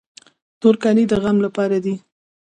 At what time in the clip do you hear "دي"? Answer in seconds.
1.85-1.95